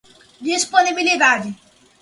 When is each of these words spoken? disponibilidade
disponibilidade 0.45 1.49